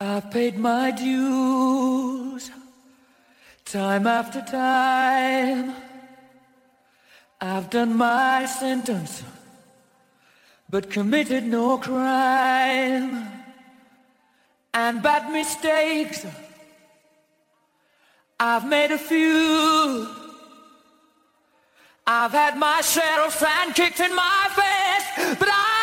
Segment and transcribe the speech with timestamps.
[0.00, 2.52] I've paid my dues
[3.64, 5.74] time after time.
[7.40, 9.24] I've done my sentence,
[10.70, 13.26] but committed no crime.
[14.72, 16.24] And bad mistakes,
[18.38, 20.08] I've made a few.
[22.06, 25.77] I've had my share of sand kicked in my face, but I've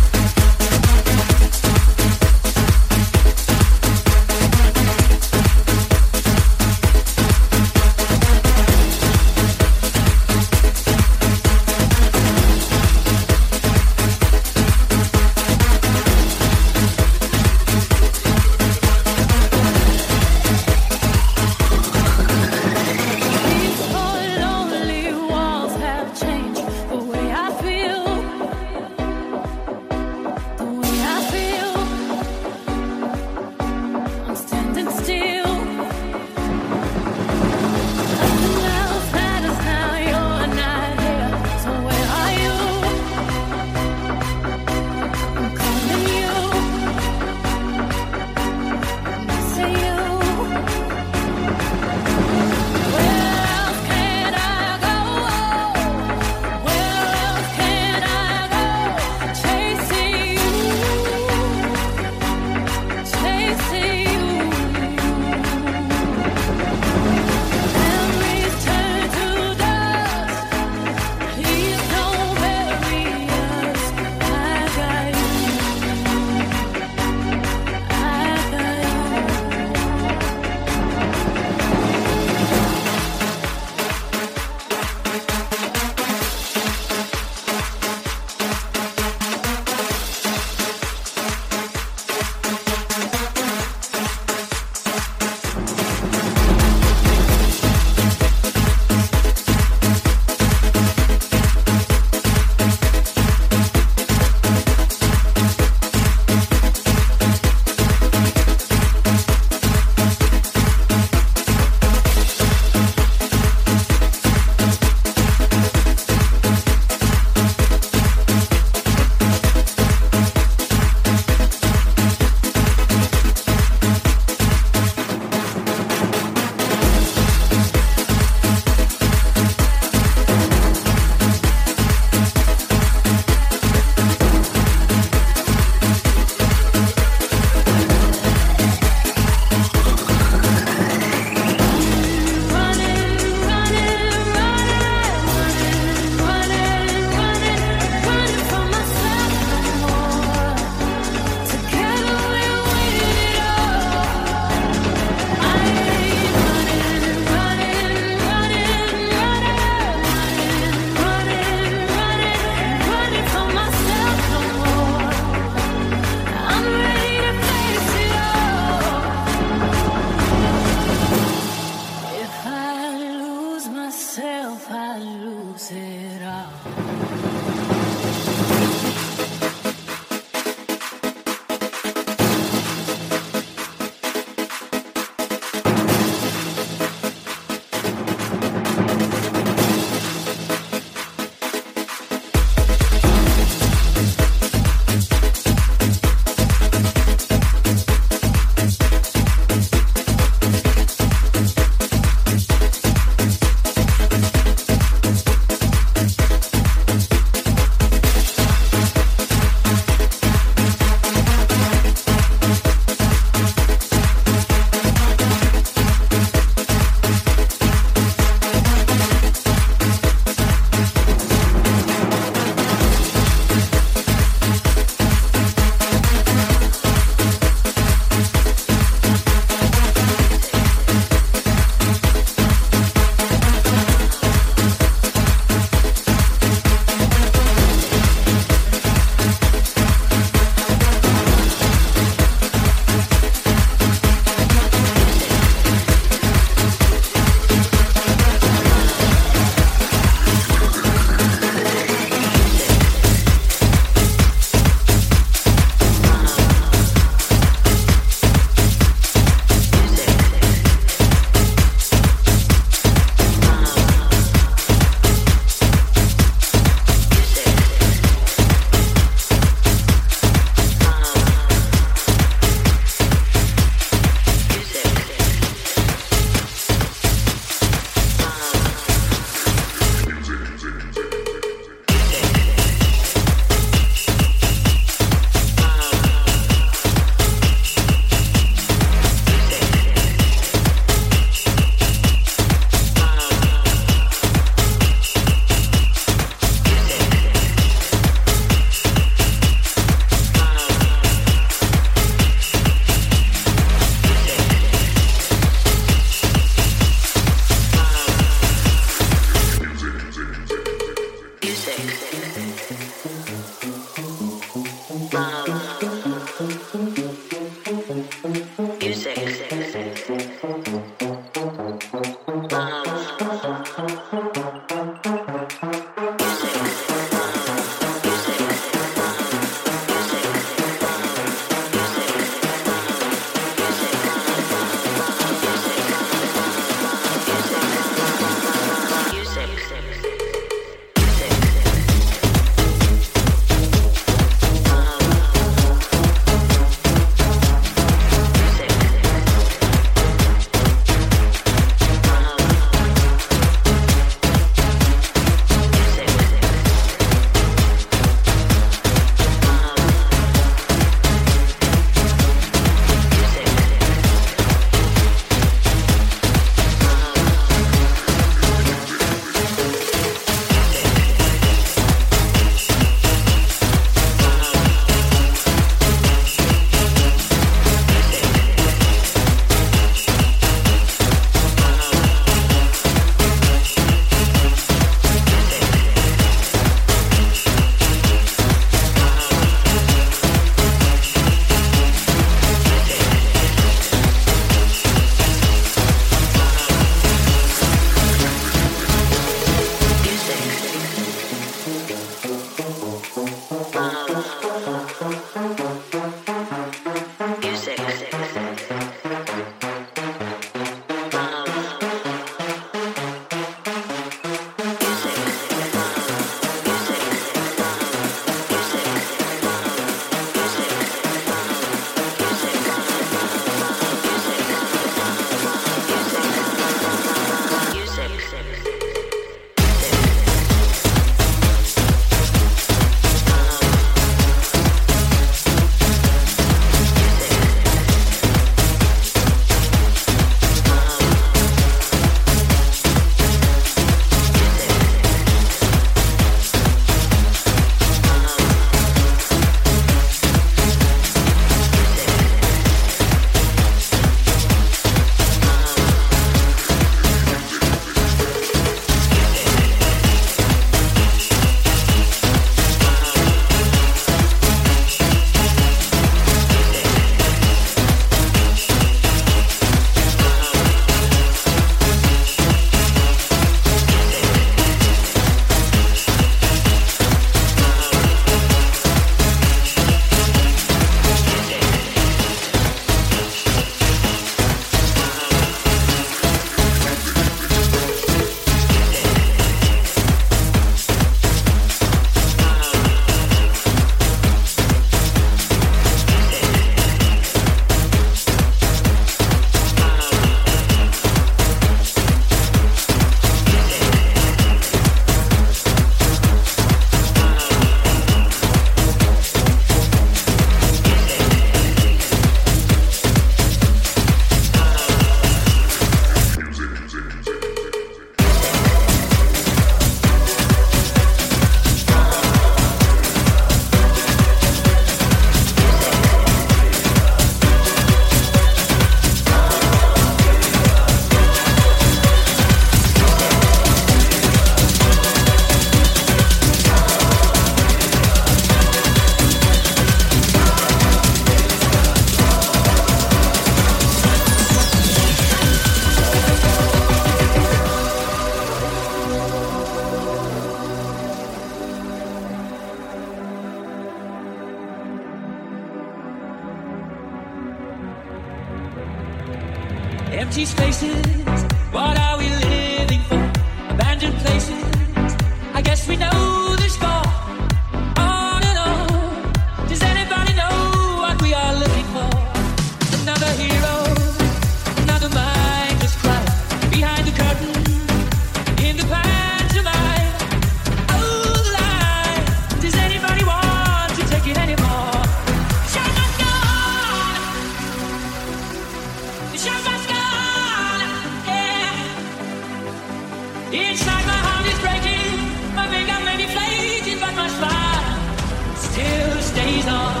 [593.53, 599.21] It's like my heart is breaking, my finger may be flaking, but my smile still
[599.21, 600.00] stays on.